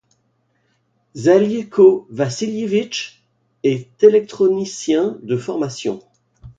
Željko 1.23 2.07
Vasiljević 2.09 2.99
est 3.63 4.03
électrotechnicien 4.03 5.19
de 5.21 5.37
formation. 5.37 6.01